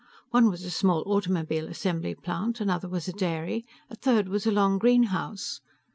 [0.31, 4.51] One was a small automobile assembly plant, another was a dairy, a third was a
[4.51, 5.61] long greenhouse.